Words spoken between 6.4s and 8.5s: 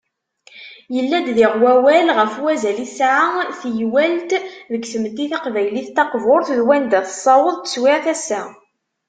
d wanda tessaweḍ teswiɛt ass-a.